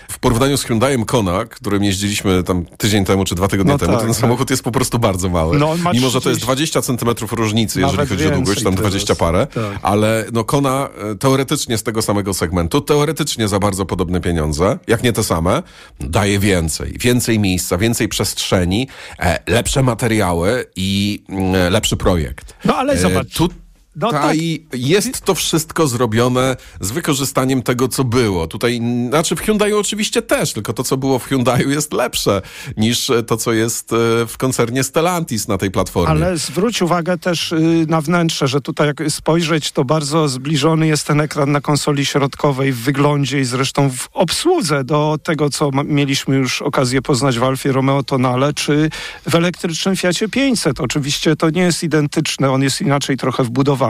w 0.09 0.19
porównaniu 0.19 0.57
z 0.57 0.63
Hyundaiem 0.63 1.05
Kona, 1.05 1.45
którym 1.45 1.83
jeździliśmy 1.83 2.43
tam 2.43 2.65
tydzień 2.65 3.05
temu 3.05 3.25
czy 3.25 3.35
dwa 3.35 3.47
tygodnie 3.47 3.73
no 3.73 3.79
temu, 3.79 3.91
tak, 3.91 4.01
ten 4.01 4.09
tak. 4.09 4.21
samochód 4.21 4.49
jest 4.49 4.63
po 4.63 4.71
prostu 4.71 4.99
bardzo 4.99 5.29
mały. 5.29 5.59
No, 5.59 5.75
Mimo, 5.93 6.09
że 6.09 6.21
to 6.21 6.29
jest 6.29 6.41
20 6.41 6.81
centymetrów 6.81 7.33
różnicy, 7.33 7.81
jeżeli 7.81 8.07
chodzi 8.07 8.27
o 8.27 8.31
długość, 8.31 8.63
tam 8.63 8.75
20 8.75 9.15
parę, 9.15 9.47
tak. 9.47 9.79
ale 9.81 10.25
no 10.33 10.43
Kona 10.43 10.89
e, 11.11 11.15
teoretycznie 11.15 11.77
z 11.77 11.83
tego 11.83 12.01
samego 12.01 12.33
segmentu, 12.33 12.81
teoretycznie 12.81 13.47
za 13.47 13.59
bardzo 13.59 13.85
podobne 13.85 14.21
pieniądze, 14.21 14.79
jak 14.87 15.03
nie 15.03 15.13
te 15.13 15.23
same, 15.23 15.63
daje 15.99 16.39
więcej. 16.39 16.95
Więcej 16.99 17.39
miejsca, 17.39 17.77
więcej 17.77 18.07
przestrzeni, 18.07 18.87
e, 19.19 19.39
lepsze 19.47 19.83
materiały 19.83 20.65
i 20.75 21.23
mm, 21.29 21.73
lepszy 21.73 21.97
projekt. 21.97 22.55
No 22.65 22.75
ale 22.75 22.97
zobacz. 22.97 23.27
E, 23.27 23.37
tu, 23.37 23.49
no 23.95 24.11
tak. 24.11 24.37
jest 24.73 25.21
to 25.21 25.35
wszystko 25.35 25.87
zrobione 25.87 26.55
z 26.79 26.91
wykorzystaniem 26.91 27.63
tego, 27.63 27.87
co 27.87 28.03
było. 28.03 28.47
Tutaj, 28.47 28.81
znaczy 29.09 29.35
w 29.35 29.39
Hyundaiu 29.39 29.79
oczywiście 29.79 30.21
też, 30.21 30.53
tylko 30.53 30.73
to, 30.73 30.83
co 30.83 30.97
było 30.97 31.19
w 31.19 31.25
Hyundaiu 31.25 31.69
jest 31.69 31.93
lepsze 31.93 32.41
niż 32.77 33.11
to, 33.27 33.37
co 33.37 33.53
jest 33.53 33.93
e, 33.93 33.95
w 34.27 34.37
koncernie 34.37 34.83
Stellantis 34.83 35.47
na 35.47 35.57
tej 35.57 35.71
platformie. 35.71 36.09
Ale 36.09 36.37
zwróć 36.37 36.81
uwagę 36.81 37.17
też 37.17 37.51
y, 37.51 37.85
na 37.89 38.01
wnętrze, 38.01 38.47
że 38.47 38.61
tutaj 38.61 38.87
jak 38.87 39.03
spojrzeć, 39.09 39.71
to 39.71 39.85
bardzo 39.85 40.27
zbliżony 40.27 40.87
jest 40.87 41.07
ten 41.07 41.21
ekran 41.21 41.51
na 41.51 41.61
konsoli 41.61 42.05
środkowej 42.05 42.71
w 42.71 42.79
wyglądzie 42.79 43.39
i 43.39 43.45
zresztą 43.45 43.89
w 43.89 44.09
obsłudze 44.13 44.83
do 44.83 45.17
tego, 45.23 45.49
co 45.49 45.69
mieliśmy 45.85 46.35
już 46.35 46.61
okazję 46.61 47.01
poznać 47.01 47.39
w 47.39 47.43
Alfie 47.43 47.71
Romeo 47.71 48.03
Tonale, 48.03 48.53
czy 48.53 48.89
w 49.29 49.35
elektrycznym 49.35 49.95
Fiacie 49.95 50.29
500. 50.29 50.79
Oczywiście 50.79 51.35
to 51.35 51.49
nie 51.49 51.61
jest 51.61 51.83
identyczne, 51.83 52.51
on 52.51 52.63
jest 52.63 52.81
inaczej 52.81 53.17
trochę 53.17 53.43
wbudowany 53.43 53.84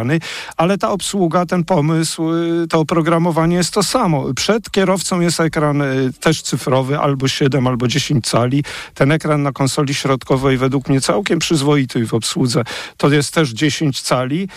ale 0.57 0.77
ta 0.77 0.91
obsługa, 0.91 1.45
ten 1.45 1.63
pomysł, 1.63 2.33
y, 2.33 2.67
to 2.67 2.79
oprogramowanie 2.79 3.55
jest 3.55 3.73
to 3.73 3.83
samo. 3.83 4.33
Przed 4.35 4.71
kierowcą 4.71 5.19
jest 5.19 5.39
ekran 5.39 5.81
y, 5.81 6.13
też 6.19 6.41
cyfrowy, 6.41 6.99
albo 6.99 7.27
7, 7.27 7.67
albo 7.67 7.87
10 7.87 8.27
cali. 8.27 8.63
Ten 8.93 9.11
ekran 9.11 9.43
na 9.43 9.51
konsoli 9.51 9.93
środkowej 9.93 10.57
według 10.57 10.89
mnie 10.89 11.01
całkiem 11.01 11.39
przyzwoity 11.39 12.07
w 12.07 12.13
obsłudze. 12.13 12.63
To 12.97 13.09
jest 13.09 13.33
też 13.33 13.49
10 13.49 14.01
cali. 14.01 14.49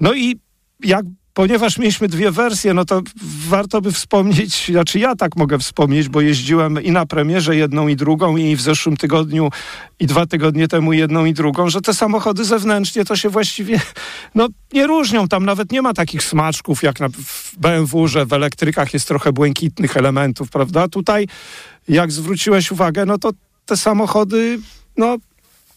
No 0.00 0.14
i 0.14 0.40
jak 0.84 1.04
ponieważ 1.36 1.78
mieliśmy 1.78 2.08
dwie 2.08 2.30
wersje, 2.30 2.74
no 2.74 2.84
to 2.84 3.02
warto 3.48 3.80
by 3.80 3.92
wspomnieć, 3.92 4.66
znaczy 4.66 4.98
ja 4.98 5.16
tak 5.16 5.36
mogę 5.36 5.58
wspomnieć, 5.58 6.08
bo 6.08 6.20
jeździłem 6.20 6.82
i 6.82 6.90
na 6.90 7.06
premierze 7.06 7.56
jedną 7.56 7.88
i 7.88 7.96
drugą 7.96 8.36
i 8.36 8.56
w 8.56 8.60
zeszłym 8.60 8.96
tygodniu 8.96 9.50
i 10.00 10.06
dwa 10.06 10.26
tygodnie 10.26 10.68
temu 10.68 10.92
jedną 10.92 11.24
i 11.24 11.34
drugą, 11.34 11.68
że 11.70 11.80
te 11.80 11.94
samochody 11.94 12.44
zewnętrznie 12.44 13.04
to 13.04 13.16
się 13.16 13.28
właściwie 13.28 13.80
no, 14.34 14.48
nie 14.72 14.86
różnią. 14.86 15.28
Tam 15.28 15.44
nawet 15.44 15.72
nie 15.72 15.82
ma 15.82 15.94
takich 15.94 16.22
smaczków 16.24 16.82
jak 16.82 17.00
na, 17.00 17.08
w 17.08 17.52
BMW, 17.58 18.08
że 18.08 18.26
w 18.26 18.32
elektrykach 18.32 18.94
jest 18.94 19.08
trochę 19.08 19.32
błękitnych 19.32 19.96
elementów, 19.96 20.50
prawda? 20.50 20.88
Tutaj, 20.88 21.26
jak 21.88 22.12
zwróciłeś 22.12 22.70
uwagę, 22.72 23.06
no 23.06 23.18
to 23.18 23.30
te 23.66 23.76
samochody, 23.76 24.58
no 24.96 25.16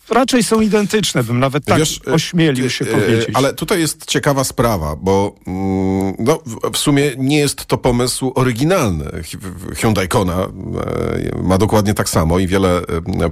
raczej 0.10 0.44
są 0.44 0.62
identyczne, 0.62 1.24
bym 1.24 1.40
nawet 1.40 1.66
tak 1.66 1.80
Wiesz, 1.80 2.02
e, 2.08 2.14
ośmielił 2.14 2.70
się 2.70 2.86
e, 2.86 2.88
powiedzieć. 2.88 3.30
Ale 3.34 3.54
tutaj 3.54 3.80
jest 3.80 4.06
ciekawa 4.06 4.44
sprawa, 4.44 4.96
bo 4.96 5.36
mm, 5.48 6.14
no, 6.20 6.40
w 6.74 6.78
sumie 6.78 7.12
nie 7.18 7.40
jest 7.40 7.66
to 7.66 7.78
pomysł 7.78 8.32
oryginalny. 8.36 9.06
Hyundai 9.76 10.08
Kona 10.08 10.38
e, 10.38 11.44
ma 11.44 11.58
dokładnie 11.58 11.94
tak 11.94 12.10
samo 12.10 12.40
i 12.40 12.48
wiele 12.48 12.82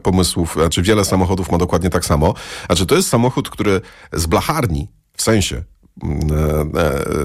pomysłów, 0.04 0.54
znaczy 0.54 0.82
wiele 0.82 1.06
samochodów 1.06 1.52
ma 1.52 1.58
dokładnie 1.58 1.90
tak 1.90 2.06
samo. 2.06 2.34
Znaczy 2.66 2.86
to 2.86 2.96
jest 2.96 3.10
samochód, 3.10 3.50
który 3.50 3.82
z 4.14 4.26
blacharni, 4.26 4.88
w 5.18 5.22
sensie 5.22 5.56
E, 5.56 5.60
e, 5.60 5.77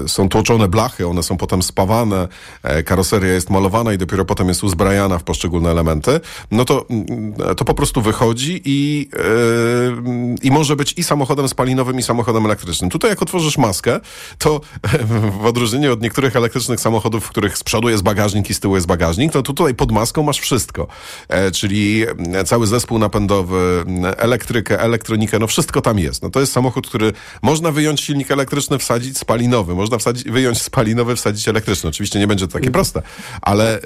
są 0.07 0.29
tłoczone 0.29 0.67
blachy, 0.67 1.07
one 1.07 1.23
są 1.23 1.37
potem 1.37 1.63
spawane, 1.63 2.27
e, 2.63 2.83
karoseria 2.83 3.33
jest 3.33 3.49
malowana 3.49 3.93
i 3.93 3.97
dopiero 3.97 4.25
potem 4.25 4.47
jest 4.47 4.63
uzbrajana 4.63 5.19
w 5.19 5.23
poszczególne 5.23 5.71
elementy, 5.71 6.19
no 6.51 6.65
to, 6.65 6.85
mm, 6.89 7.33
to 7.57 7.65
po 7.65 7.73
prostu 7.73 8.01
wychodzi 8.01 8.61
i, 8.65 9.09
i 10.43 10.51
może 10.51 10.75
być 10.75 10.93
i 10.97 11.03
samochodem 11.03 11.49
spalinowym, 11.49 11.99
i 11.99 12.03
samochodem 12.03 12.45
elektrycznym. 12.45 12.89
Tutaj 12.89 13.09
jak 13.09 13.21
otworzysz 13.21 13.57
maskę, 13.57 13.99
to 14.37 14.61
w 15.41 15.45
odróżnieniu 15.45 15.93
od 15.93 16.01
niektórych 16.01 16.35
elektrycznych 16.35 16.79
samochodów, 16.79 17.25
w 17.25 17.29
których 17.29 17.57
z 17.57 17.63
przodu 17.63 17.89
jest 17.89 18.03
bagażnik 18.03 18.49
i 18.49 18.53
z 18.53 18.59
tyłu 18.59 18.75
jest 18.75 18.87
bagażnik, 18.87 19.31
to 19.31 19.41
tutaj 19.41 19.75
pod 19.75 19.91
maską 19.91 20.23
masz 20.23 20.39
wszystko. 20.39 20.87
Czyli 21.53 22.05
cały 22.45 22.67
zespół 22.67 22.99
napędowy, 22.99 23.85
elektrykę, 24.17 24.79
elektronikę, 24.79 25.39
no 25.39 25.47
wszystko 25.47 25.81
tam 25.81 25.99
jest. 25.99 26.23
No 26.23 26.29
to 26.29 26.39
jest 26.39 26.53
samochód, 26.53 26.87
który 26.87 27.13
można 27.41 27.71
wyjąć 27.71 28.01
silnik 28.01 28.31
elektryczny, 28.31 28.62
elektryczny 28.63 28.79
wsadzić 28.79 29.17
spalinowy. 29.17 29.75
Można 29.75 29.97
wsadzić, 29.97 30.23
wyjąć 30.23 30.61
spalinowy, 30.61 31.15
wsadzić 31.15 31.47
elektryczny. 31.47 31.89
Oczywiście 31.89 32.19
nie 32.19 32.27
będzie 32.27 32.47
to 32.47 32.53
takie 32.53 32.71
proste, 32.71 33.01
ale, 33.41 33.79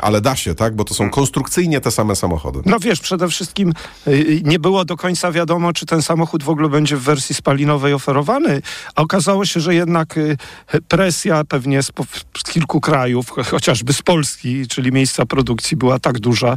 ale 0.00 0.20
da 0.20 0.36
się, 0.36 0.54
tak? 0.54 0.76
Bo 0.76 0.84
to 0.84 0.94
są 0.94 1.10
konstrukcyjnie 1.10 1.80
te 1.80 1.90
same 1.90 2.16
samochody. 2.16 2.60
No 2.66 2.78
wiesz, 2.78 3.00
przede 3.00 3.28
wszystkim 3.28 3.72
y, 4.06 4.40
nie 4.44 4.58
było 4.58 4.84
do 4.84 4.96
końca 4.96 5.32
wiadomo, 5.32 5.72
czy 5.72 5.86
ten 5.86 6.02
samochód 6.02 6.42
w 6.42 6.48
ogóle 6.48 6.68
będzie 6.68 6.96
w 6.96 7.02
wersji 7.02 7.34
spalinowej 7.34 7.92
oferowany, 7.92 8.62
a 8.94 9.02
okazało 9.02 9.44
się, 9.44 9.60
że 9.60 9.74
jednak 9.74 10.16
y, 10.16 10.36
presja 10.88 11.44
pewnie 11.44 11.82
z, 11.82 11.92
kilku 12.52 12.80
krajów, 12.80 13.30
chociażby 13.30 13.92
z 13.92 14.02
Polski, 14.02 14.66
czyli 14.66 14.92
miejsca 14.92 15.26
produkcji 15.26 15.76
była 15.76 15.98
tak 15.98 16.18
duża, 16.18 16.56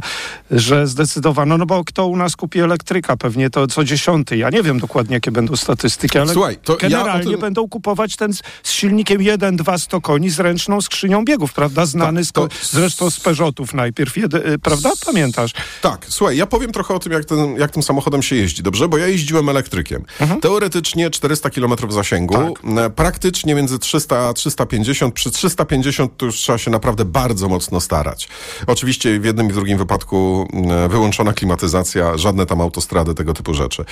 że 0.50 0.86
zdecydowano, 0.86 1.58
no 1.58 1.66
bo 1.66 1.84
kto 1.84 2.06
u 2.06 2.16
nas 2.16 2.36
kupi 2.36 2.60
elektryka? 2.60 3.16
Pewnie 3.16 3.50
to 3.50 3.66
co 3.66 3.84
dziesiąty. 3.84 4.36
Ja 4.36 4.50
nie 4.50 4.62
wiem 4.62 4.80
dokładnie, 4.80 5.14
jakie 5.14 5.30
będą 5.30 5.56
statystyki, 5.56 6.18
ale 6.18 6.32
Słuchaj, 6.32 6.56
to 6.56 6.76
generalnie 6.76 7.18
ja 7.18 7.30
tym 7.30 7.40
będą 7.54 7.68
kupować 7.68 8.16
ten 8.16 8.32
z, 8.32 8.42
z 8.62 8.70
silnikiem 8.70 9.18
1-2 9.18 9.78
100 9.78 10.00
koni 10.00 10.30
z 10.30 10.40
ręczną 10.40 10.80
skrzynią 10.80 11.24
biegów, 11.24 11.52
prawda? 11.52 11.86
Znany 11.86 12.24
tak, 12.24 12.32
to... 12.32 12.48
z, 12.62 12.72
zresztą 12.72 13.10
z 13.10 13.20
Peugeotów 13.20 13.74
najpierw, 13.74 14.16
jedy, 14.16 14.46
y, 14.52 14.58
prawda? 14.58 14.90
Pamiętasz? 15.06 15.52
Tak, 15.82 16.06
słuchaj, 16.08 16.36
ja 16.36 16.46
powiem 16.46 16.72
trochę 16.72 16.94
o 16.94 16.98
tym, 16.98 17.12
jak, 17.12 17.24
ten, 17.24 17.56
jak 17.56 17.70
tym 17.70 17.82
samochodem 17.82 18.22
się 18.22 18.36
jeździ, 18.36 18.62
dobrze? 18.62 18.88
Bo 18.88 18.98
ja 18.98 19.06
jeździłem 19.06 19.48
elektrykiem. 19.48 20.04
Mhm. 20.20 20.40
Teoretycznie 20.40 21.10
400 21.10 21.50
km 21.50 21.74
zasięgu, 21.88 22.34
tak. 22.34 22.94
praktycznie 22.94 23.54
między 23.54 23.78
300 23.78 24.28
a 24.28 24.32
350. 24.32 25.14
Przy 25.14 25.30
350 25.30 26.16
to 26.16 26.26
już 26.26 26.36
trzeba 26.36 26.58
się 26.58 26.70
naprawdę 26.70 27.04
bardzo 27.04 27.48
mocno 27.48 27.80
starać. 27.80 28.28
Oczywiście 28.66 29.20
w 29.20 29.24
jednym 29.24 29.46
i 29.46 29.52
w 29.52 29.54
drugim 29.54 29.78
wypadku 29.78 30.48
wyłączona 30.88 31.32
klimatyzacja, 31.32 32.18
żadne 32.18 32.46
tam 32.46 32.60
autostrady, 32.60 33.14
tego 33.14 33.34
typu 33.34 33.54
rzeczy. 33.54 33.84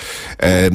E, 0.43 0.71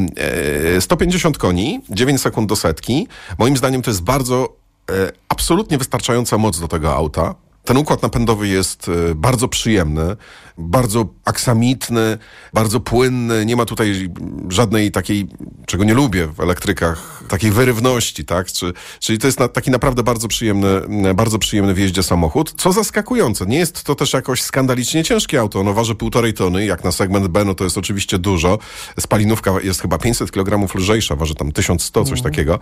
e, 0.76 0.82
150 0.82 1.38
koni, 1.38 1.82
9 1.90 2.22
sekund 2.22 2.50
do 2.50 2.56
setki, 2.56 2.77
setki. 2.78 3.08
Moim 3.38 3.58
zdaniem 3.58 3.82
to 3.82 3.90
jest 3.90 4.04
bardzo, 4.04 4.56
e, 4.92 5.12
absolutnie 5.30 5.78
wystarczająca 5.78 6.38
moc 6.38 6.60
do 6.60 6.68
tego 6.68 6.96
auta. 6.96 7.36
Ten 7.68 7.78
układ 7.78 8.02
napędowy 8.02 8.48
jest 8.48 8.90
e, 8.90 9.16
bardzo 9.16 9.48
przyjemny, 9.48 10.16
bardzo 10.58 11.06
aksamitny, 11.26 12.18
bardzo 12.54 12.80
płynny. 12.80 13.46
Nie 13.46 13.56
ma 13.56 13.66
tutaj 13.66 14.10
żadnej 14.50 14.92
takiej, 14.92 15.28
czego 15.66 15.84
nie 15.84 15.94
lubię 15.94 16.28
w 16.28 16.40
elektrykach, 16.40 17.24
takiej 17.28 17.52
wyrywności, 17.52 18.26
tak? 18.26 18.48
Czy, 18.52 18.74
czyli 19.00 19.20
to 19.20 19.28
jest 19.28 19.40
na, 19.40 19.48
taki 19.48 19.72
naprawdę 19.72 20.04
bardzo 20.04 20.28
przyjemny, 20.28 20.68
bardzo 21.16 21.40
przyjemny 21.40 21.74
w 21.74 21.78
jeździe 21.78 22.04
samochód. 22.04 22.54
Co 22.58 22.72
zaskakujące, 22.72 23.46
nie 23.46 23.58
jest 23.58 23.84
to 23.84 23.96
też 23.96 24.14
jakoś 24.14 24.42
skandalicznie 24.42 25.04
ciężkie 25.04 25.40
auto. 25.40 25.60
Ono 25.60 25.74
waży 25.74 25.96
półtorej 25.96 26.34
tony, 26.34 26.66
jak 26.66 26.84
na 26.84 26.92
segment 26.92 27.28
B, 27.28 27.46
no 27.46 27.56
to 27.56 27.64
jest 27.64 27.78
oczywiście 27.78 28.20
dużo. 28.20 28.60
Spalinówka 29.00 29.52
jest 29.64 29.82
chyba 29.82 29.98
500 29.98 30.32
kg 30.32 30.76
lżejsza, 30.76 31.16
waży 31.16 31.36
tam 31.36 31.52
1100, 31.52 32.04
coś 32.04 32.20
mm. 32.20 32.24
takiego. 32.32 32.60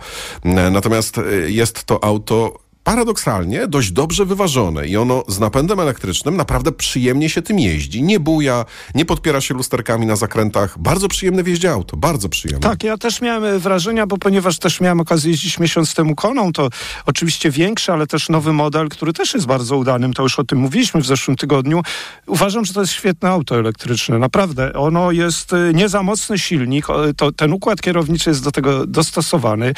Natomiast 0.70 1.18
e, 1.18 1.22
jest 1.50 1.84
to 1.84 2.04
auto 2.04 2.65
paradoksalnie 2.86 3.68
dość 3.68 3.90
dobrze 3.92 4.24
wyważone 4.24 4.86
i 4.86 4.96
ono 4.96 5.24
z 5.28 5.40
napędem 5.40 5.80
elektrycznym 5.80 6.36
naprawdę 6.36 6.72
przyjemnie 6.72 7.28
się 7.28 7.42
tym 7.42 7.58
jeździ. 7.58 8.02
Nie 8.02 8.20
buja, 8.20 8.64
nie 8.94 9.04
podpiera 9.04 9.40
się 9.40 9.54
lusterkami 9.54 10.06
na 10.06 10.16
zakrętach. 10.16 10.78
Bardzo 10.78 11.08
przyjemne 11.08 11.42
w 11.42 11.46
jeździe 11.48 11.70
auto, 11.70 11.96
bardzo 11.96 12.28
przyjemne. 12.28 12.68
Tak, 12.68 12.84
ja 12.84 12.96
też 12.96 13.20
miałem 13.20 13.58
wrażenia, 13.58 14.06
bo 14.06 14.18
ponieważ 14.18 14.58
też 14.58 14.80
miałem 14.80 15.00
okazję 15.00 15.30
jeździć 15.30 15.58
miesiąc 15.58 15.94
temu 15.94 16.14
koną, 16.14 16.52
to 16.52 16.68
oczywiście 17.06 17.50
większy, 17.50 17.92
ale 17.92 18.06
też 18.06 18.28
nowy 18.28 18.52
model, 18.52 18.88
który 18.88 19.12
też 19.12 19.34
jest 19.34 19.46
bardzo 19.46 19.76
udanym, 19.76 20.12
to 20.12 20.22
już 20.22 20.38
o 20.38 20.44
tym 20.44 20.58
mówiliśmy 20.58 21.00
w 21.00 21.06
zeszłym 21.06 21.36
tygodniu. 21.36 21.82
Uważam, 22.26 22.64
że 22.64 22.72
to 22.72 22.80
jest 22.80 22.92
świetne 22.92 23.28
auto 23.28 23.58
elektryczne, 23.58 24.18
naprawdę. 24.18 24.72
Ono 24.72 25.12
jest 25.12 25.52
y, 25.52 25.72
nie 25.74 25.88
za 25.88 26.02
mocny 26.02 26.38
silnik, 26.38 26.86
to, 27.16 27.32
ten 27.32 27.52
układ 27.52 27.80
kierowniczy 27.80 28.30
jest 28.30 28.44
do 28.44 28.52
tego 28.52 28.86
dostosowany. 28.86 29.72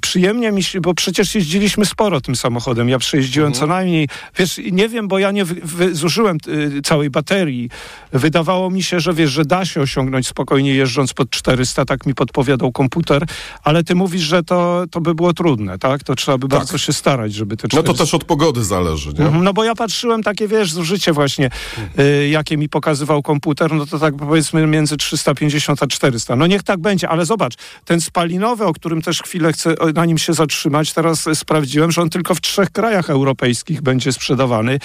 Przyjemnie 0.00 0.52
mi 0.52 0.62
się, 0.62 0.80
bo 0.80 0.94
przecież 0.94 1.34
jeździliśmy 1.34 1.86
sporo 1.86 2.20
tym 2.20 2.36
samochodem. 2.44 2.88
Ja 2.88 2.98
przejeździłem 2.98 3.46
mhm. 3.46 3.60
co 3.60 3.66
najmniej, 3.66 4.08
wiesz, 4.38 4.60
nie 4.72 4.88
wiem, 4.88 5.08
bo 5.08 5.18
ja 5.18 5.30
nie 5.30 5.44
wy, 5.44 5.54
wy, 5.54 5.94
zużyłem 5.94 6.38
y, 6.48 6.82
całej 6.82 7.10
baterii. 7.10 7.70
Wydawało 8.12 8.70
mi 8.70 8.82
się, 8.82 9.00
że 9.00 9.14
wiesz, 9.14 9.30
że 9.30 9.44
da 9.44 9.64
się 9.64 9.80
osiągnąć 9.80 10.28
spokojnie 10.28 10.74
jeżdżąc 10.74 11.14
pod 11.14 11.30
400, 11.30 11.84
tak 11.84 12.06
mi 12.06 12.14
podpowiadał 12.14 12.72
komputer, 12.72 13.26
ale 13.62 13.84
ty 13.84 13.94
mówisz, 13.94 14.22
że 14.22 14.42
to, 14.42 14.84
to 14.90 15.00
by 15.00 15.14
było 15.14 15.32
trudne, 15.32 15.78
tak? 15.78 16.04
To 16.04 16.14
trzeba 16.14 16.38
by 16.38 16.48
tak. 16.48 16.58
bardzo 16.58 16.78
się 16.78 16.92
starać, 16.92 17.34
żeby 17.34 17.56
te 17.56 17.68
400... 17.68 17.76
No 17.76 17.94
to 17.94 18.04
też 18.04 18.14
od 18.14 18.24
pogody 18.24 18.64
zależy, 18.64 19.12
nie? 19.18 19.24
Mhm, 19.24 19.44
no 19.44 19.52
bo 19.52 19.64
ja 19.64 19.74
patrzyłem 19.74 20.22
takie, 20.22 20.48
wiesz, 20.48 20.72
zużycie 20.72 21.12
właśnie, 21.12 21.50
y, 21.98 22.28
jakie 22.28 22.56
mi 22.56 22.68
pokazywał 22.68 23.22
komputer, 23.22 23.72
no 23.72 23.86
to 23.86 23.98
tak 23.98 24.16
powiedzmy 24.16 24.66
między 24.66 24.96
350 24.96 25.82
a 25.82 25.86
400. 25.86 26.36
No 26.36 26.46
niech 26.46 26.62
tak 26.62 26.80
będzie, 26.80 27.08
ale 27.08 27.26
zobacz, 27.26 27.54
ten 27.84 28.00
spalinowy, 28.00 28.64
o 28.64 28.72
którym 28.72 29.02
też 29.02 29.22
chwilę 29.22 29.52
chcę 29.52 29.74
na 29.94 30.04
nim 30.04 30.18
się 30.18 30.32
zatrzymać, 30.32 30.92
teraz 30.92 31.28
sprawdziłem, 31.34 31.92
że 31.92 32.02
on 32.02 32.10
tylko 32.10 32.33
w 32.34 32.40
trzech 32.40 32.70
krajach 32.70 33.10
europejskich 33.10 33.82
będzie 33.82 34.12
sprzedawany. 34.12 34.78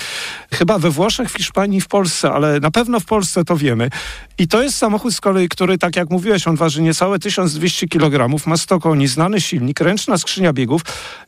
Chyba 0.54 0.80
we 0.80 0.90
Włoszech, 0.90 1.32
w 1.32 1.38
Hiszpanii, 1.38 1.82
w 1.82 1.88
Polsce, 1.88 2.32
ale 2.32 2.60
na 2.60 2.72
pewno 2.72 3.00
w 3.00 3.06
Polsce 3.06 3.44
to 3.44 3.58
wiemy. 3.58 3.90
I 4.38 4.48
to 4.48 4.64
jest 4.64 4.78
samochód 4.78 5.14
z 5.14 5.22
kolei, 5.22 5.50
który, 5.50 5.78
tak 5.78 5.96
jak 5.96 6.10
mówiłeś, 6.10 6.48
on 6.48 6.56
waży 6.56 6.82
niecałe 6.82 7.20
1200 7.20 7.88
kg, 7.88 8.46
ma 8.48 8.58
100 8.58 8.80
koni, 8.80 9.08
znany 9.08 9.42
silnik, 9.42 9.80
ręczna 9.80 10.18
skrzynia 10.18 10.54
biegów. 10.54 10.82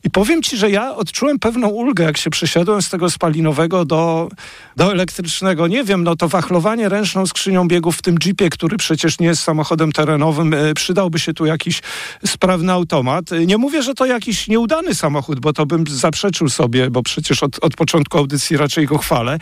I 0.04 0.10
powiem 0.10 0.42
ci, 0.42 0.56
że 0.56 0.70
ja 0.70 0.94
odczułem 0.94 1.38
pewną 1.38 1.68
ulgę, 1.68 2.04
jak 2.04 2.16
się 2.16 2.30
przesiadłem 2.30 2.82
z 2.82 2.88
tego 2.88 3.10
spalinowego 3.10 3.84
do, 3.84 4.28
do 4.76 4.92
elektrycznego. 4.92 5.66
Nie 5.66 5.84
wiem, 5.84 6.04
no 6.04 6.16
to 6.16 6.28
wachlowanie 6.28 6.88
ręczną 6.88 7.26
skrzynią 7.26 7.68
biegów 7.68 7.96
w 7.96 8.02
tym 8.02 8.16
jeepie, 8.24 8.50
który 8.50 8.76
przecież 8.76 9.18
nie 9.18 9.26
jest 9.26 9.42
samochodem 9.42 9.92
terenowym, 9.92 10.54
e, 10.54 10.74
przydałby 10.74 11.18
się 11.18 11.34
tu 11.34 11.46
jakiś 11.46 11.82
sprawny 12.26 12.72
automat. 12.72 13.24
Nie 13.46 13.58
mówię, 13.58 13.82
że 13.82 13.94
to 13.94 14.06
jakiś 14.06 14.48
nieudany 14.48 14.94
samochód, 14.94 15.40
bo 15.40 15.52
to 15.52 15.66
bym 15.66 15.84
zaprzeczył 16.12 16.48
sobie, 16.48 16.90
bo 16.90 17.02
przecież 17.02 17.42
od, 17.42 17.64
od 17.64 17.74
początku 17.74 18.18
audycji 18.18 18.56
raczej 18.56 18.86
go 18.86 18.98
chwalę. 18.98 19.38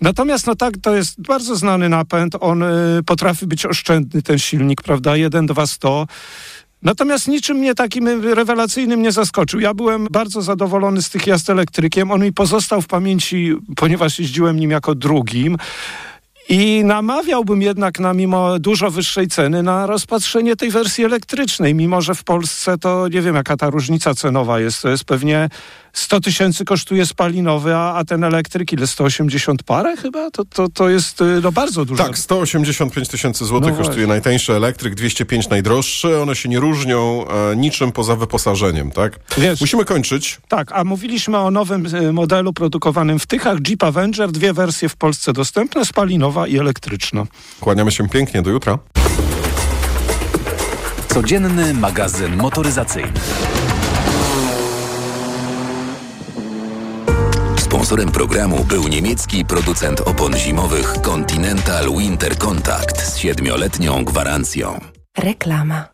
Natomiast 0.00 0.46
no 0.46 0.54
tak, 0.54 0.74
to 0.82 0.96
jest 0.96 1.22
bardzo 1.22 1.56
znany 1.56 1.88
napęd. 1.88 2.36
On 2.40 2.62
y, 2.62 3.02
potrafi 3.06 3.46
być 3.46 3.66
oszczędny, 3.66 4.22
ten 4.22 4.38
silnik, 4.38 4.82
prawda? 4.82 5.16
1, 5.16 5.46
2, 5.46 5.66
100. 5.66 6.06
Natomiast 6.82 7.28
niczym 7.28 7.56
mnie 7.56 7.74
takim 7.74 8.08
rewelacyjnym 8.34 9.02
nie 9.02 9.12
zaskoczył. 9.12 9.60
Ja 9.60 9.74
byłem 9.74 10.06
bardzo 10.10 10.42
zadowolony 10.42 11.02
z 11.02 11.10
tych 11.10 11.26
jazd 11.26 11.50
elektrykiem. 11.50 12.10
On 12.10 12.22
mi 12.22 12.32
pozostał 12.32 12.82
w 12.82 12.86
pamięci, 12.86 13.54
ponieważ 13.76 14.18
jeździłem 14.18 14.60
nim 14.60 14.70
jako 14.70 14.94
drugim. 14.94 15.56
I 16.48 16.84
namawiałbym 16.84 17.62
jednak 17.62 18.00
na 18.00 18.14
mimo 18.14 18.58
dużo 18.58 18.90
wyższej 18.90 19.28
ceny 19.28 19.62
na 19.62 19.86
rozpatrzenie 19.86 20.56
tej 20.56 20.70
wersji 20.70 21.04
elektrycznej, 21.04 21.74
mimo 21.74 22.02
że 22.02 22.14
w 22.14 22.24
Polsce 22.24 22.78
to 22.78 23.08
nie 23.08 23.22
wiem 23.22 23.34
jaka 23.34 23.56
ta 23.56 23.70
różnica 23.70 24.14
cenowa 24.14 24.60
jest. 24.60 24.82
To 24.82 24.88
jest 24.88 25.04
pewnie 25.04 25.48
100 25.94 26.20
tysięcy 26.20 26.64
kosztuje 26.64 27.06
spalinowy, 27.06 27.74
a, 27.76 27.94
a 27.94 28.04
ten 28.04 28.24
elektryk 28.24 28.72
ile? 28.72 28.86
180 28.86 29.62
parę 29.62 29.96
chyba? 29.96 30.30
To, 30.30 30.44
to, 30.44 30.68
to 30.68 30.88
jest 30.88 31.20
y, 31.20 31.24
no, 31.42 31.52
bardzo 31.52 31.84
dużo. 31.84 32.04
Tak, 32.04 32.18
185 32.18 33.08
tysięcy 33.08 33.44
złotych 33.44 33.70
No 33.70 33.76
kosztuje 33.76 33.96
właśnie. 33.96 34.06
najtańszy 34.06 34.52
elektryk, 34.54 34.94
205 34.94 35.48
najdroższy. 35.48 36.18
One 36.20 36.36
się 36.36 36.48
nie 36.48 36.60
różnią 36.60 37.24
e, 37.28 37.56
niczym 37.56 37.92
poza 37.92 38.16
wyposażeniem, 38.16 38.90
tak? 38.90 39.18
Wiesz- 39.38 39.60
Musimy 39.60 39.84
kończyć. 39.84 40.40
Tak, 40.48 40.72
a 40.72 40.84
mówiliśmy 40.84 41.38
o 41.38 41.50
nowym 41.50 41.86
y, 41.94 42.12
modelu 42.12 42.52
produkowanym 42.52 43.18
w 43.18 43.26
Tychach, 43.26 43.58
Jeep 43.68 43.82
Avenger, 43.84 44.32
dwie 44.32 44.52
wersje 44.52 44.88
w 44.88 44.96
Polsce 44.96 45.32
dostępne, 45.32 45.84
spalinowa 45.84 46.46
i 46.46 46.58
elektryczna. 46.58 47.24
Kłaniamy 47.60 47.92
się 47.92 48.08
pięknie, 48.08 48.42
do 48.42 48.50
jutra. 48.50 48.78
Codzienny 51.08 51.74
magazyn 51.74 52.36
motoryzacyjny. 52.36 53.12
Sponsorem 57.84 58.12
programu 58.12 58.64
był 58.64 58.88
niemiecki 58.88 59.44
producent 59.44 60.00
opon 60.00 60.36
zimowych 60.36 60.94
Continental 61.02 61.96
Winter 61.98 62.38
Contact 62.38 63.00
z 63.00 63.16
siedmioletnią 63.16 64.04
gwarancją. 64.04 64.80
Reklama. 65.18 65.93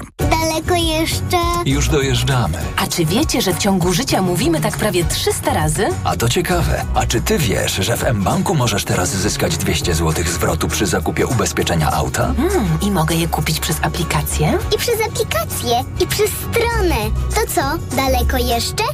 Aflofarm. 0.00 0.30
Daleko 0.40 0.74
jeszcze? 0.74 1.36
Już 1.66 1.88
dojeżdżamy. 1.88 2.58
A 2.76 2.86
czy 2.86 3.04
wiecie, 3.04 3.42
że 3.42 3.54
w 3.54 3.58
ciągu 3.58 3.92
życia 3.92 4.22
mówimy 4.22 4.60
tak 4.60 4.76
prawie 4.76 5.04
300 5.04 5.54
razy? 5.54 5.88
A 6.04 6.16
to 6.16 6.28
ciekawe. 6.28 6.84
A 6.94 7.06
czy 7.06 7.20
ty 7.20 7.38
wiesz, 7.38 7.72
że 7.72 7.96
w 7.96 8.12
mBanku 8.14 8.54
możesz 8.54 8.84
teraz 8.84 9.08
zyskać 9.10 9.56
200 9.56 9.94
zł 9.94 10.24
zwrotu 10.26 10.68
przy 10.68 10.86
zakupie 10.86 11.26
ubezpieczenia 11.26 11.90
auta? 11.92 12.34
Hmm, 12.36 12.78
I 12.82 12.90
mogę 12.90 13.14
je 13.14 13.28
kupić 13.28 13.60
przez 13.60 13.76
aplikację? 13.82 14.58
I 14.74 14.78
przez 14.78 14.96
aplikację, 15.06 15.84
i 16.00 16.06
przez 16.06 16.30
stronę. 16.30 16.96
To 17.34 17.40
co, 17.54 17.96
daleko 17.96 18.36
jeszcze? 18.36 18.84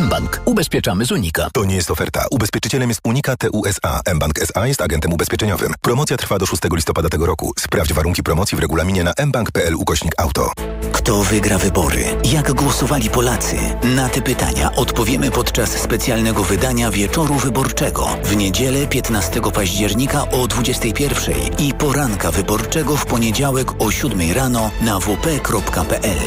mBank. 0.00 0.40
Ubezpieczamy 0.44 1.04
z 1.04 1.12
Unika. 1.12 1.48
To 1.52 1.64
nie 1.64 1.74
jest 1.74 1.90
oferta. 1.90 2.24
Ubezpieczycielem 2.30 2.88
jest 2.88 3.00
Unika 3.04 3.36
TUSA. 3.36 4.00
mBank 4.14 4.38
SA 4.38 4.66
jest 4.66 4.80
agentem 4.80 5.12
ubezpieczeniowym. 5.12 5.74
Promocja 5.80 6.16
trwa 6.16 6.38
do 6.38 6.46
6 6.46 6.62
listopada 6.72 7.08
tego 7.08 7.26
roku. 7.26 7.52
Sprawdź 7.58 7.92
warunki 7.92 8.22
promocji 8.22 8.56
w 8.56 8.60
regulaminie 8.60 9.04
na 9.04 9.12
mbank.pl 9.26 9.74
ukośnik 9.74 10.12
auto. 10.16 10.52
Kto 10.92 11.22
wygra 11.22 11.58
wybory? 11.58 12.04
Jak 12.24 12.52
głosowali 12.52 13.10
Polacy? 13.10 13.56
Na 13.96 14.08
te 14.08 14.22
pytania 14.22 14.74
odpowiemy 14.74 15.30
podczas 15.30 15.70
specjalnego 15.70 16.44
wydania 16.44 16.90
Wieczoru 16.90 17.34
Wyborczego 17.34 18.08
w 18.24 18.36
niedzielę 18.36 18.86
15 18.86 19.40
października 19.54 20.30
o 20.30 20.46
21 20.46 21.34
i 21.58 21.74
poranka 21.74 22.30
wyborczego 22.30 22.96
w 22.96 23.06
poniedziałek 23.06 23.82
o 23.82 23.90
7 23.90 24.32
rano 24.32 24.70
na 24.82 25.00
wp.pl. 25.00 26.18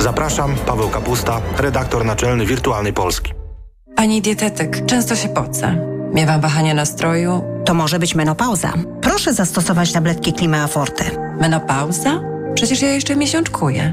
Zapraszam, 0.00 0.54
Paweł 0.66 0.88
Kapusta, 0.88 1.40
redaktor 1.58 2.04
naczelny 2.04 2.46
Wirtualnej 2.46 2.92
Polski. 2.92 3.32
Pani 3.96 4.22
dietetyk, 4.22 4.86
często 4.86 5.16
się 5.16 5.28
pocę. 5.28 5.76
Miewam 6.14 6.40
wahania 6.40 6.74
nastroju. 6.74 7.42
To 7.64 7.74
może 7.74 7.98
być 7.98 8.14
menopauza. 8.14 8.72
Proszę 9.00 9.34
zastosować 9.34 9.92
tabletki 9.92 10.32
Klima 10.32 10.66
Forte. 10.66 11.04
Menopauza? 11.40 12.20
Przecież 12.54 12.82
ja 12.82 12.88
jeszcze 12.88 13.16
miesiączkuję. 13.16 13.92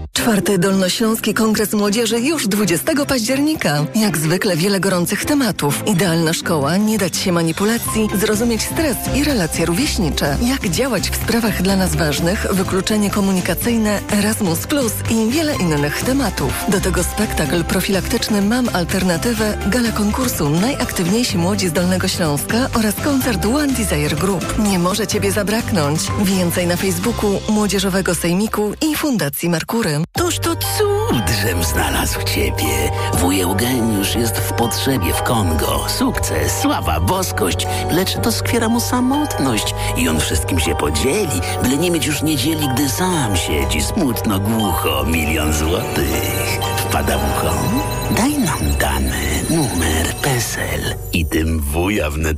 Czwarty 0.21 0.57
Dolnośląski 0.57 1.33
Kongres 1.33 1.73
Młodzieży 1.73 2.19
już 2.19 2.47
20 2.47 3.05
października. 3.05 3.85
Jak 3.95 4.17
zwykle 4.17 4.57
wiele 4.57 4.79
gorących 4.79 5.25
tematów. 5.25 5.83
Idealna 5.87 6.33
szkoła, 6.33 6.77
nie 6.77 6.97
dać 6.97 7.17
się 7.17 7.31
manipulacji, 7.31 8.09
zrozumieć 8.15 8.61
stres 8.61 8.97
i 9.15 9.23
relacje 9.23 9.65
rówieśnicze. 9.65 10.37
Jak 10.41 10.69
działać 10.69 11.09
w 11.09 11.15
sprawach 11.15 11.61
dla 11.61 11.75
nas 11.75 11.95
ważnych, 11.95 12.47
wykluczenie 12.51 13.09
komunikacyjne, 13.09 13.99
Erasmus 14.11 14.67
Plus 14.67 14.93
i 15.09 15.31
wiele 15.31 15.55
innych 15.55 16.01
tematów. 16.01 16.53
Do 16.69 16.81
tego 16.81 17.03
spektakl 17.03 17.63
profilaktyczny 17.63 18.41
Mam 18.41 18.69
Alternatywę, 18.73 19.57
gala 19.67 19.91
konkursu 19.91 20.49
Najaktywniejsi 20.49 21.37
Młodzi 21.37 21.67
z 21.67 21.73
Dolnego 21.73 22.07
Śląska 22.07 22.69
oraz 22.73 22.95
koncert 22.95 23.45
One 23.45 23.73
Desire 23.73 24.15
Group. 24.15 24.59
Nie 24.59 24.79
może 24.79 25.07
Ciebie 25.07 25.31
zabraknąć. 25.31 26.01
Więcej 26.23 26.67
na 26.67 26.75
Facebooku 26.75 27.39
Młodzieżowego 27.49 28.15
Sejmiku 28.15 28.73
i 28.91 28.95
Fundacji 28.95 29.49
Merkury. 29.49 30.01
Toż 30.13 30.39
to 30.39 30.55
cud, 30.55 31.29
żem 31.43 31.63
znalazł 31.63 32.19
ciebie. 32.23 32.91
Wuj 33.13 33.41
Eugeniusz 33.41 34.15
jest 34.15 34.37
w 34.37 34.53
potrzebie 34.53 35.13
w 35.13 35.23
Kongo. 35.23 35.85
Sukces, 35.89 36.61
sława, 36.61 36.99
boskość, 36.99 37.67
lecz 37.91 38.17
doskwiera 38.17 38.69
mu 38.69 38.79
samotność 38.79 39.75
i 39.97 40.09
on 40.09 40.19
wszystkim 40.19 40.59
się 40.59 40.75
podzieli, 40.75 41.41
byle 41.63 41.77
nie 41.77 41.91
mieć 41.91 42.05
już 42.05 42.21
niedzieli, 42.21 42.67
gdy 42.73 42.89
sam 42.89 43.37
siedzi 43.37 43.81
smutno, 43.81 44.39
głucho, 44.39 45.05
milion 45.05 45.53
złotych. 45.53 46.59
Wpada 46.77 47.17
w 47.17 47.23
ucho? 47.31 47.53
Daj 48.17 48.37
nam 48.37 48.77
dane, 48.79 49.23
numer, 49.49 50.15
PESEL 50.21 50.95
i 51.13 51.25
tym 51.25 51.59
wuja 51.59 52.09
wnet 52.09 52.37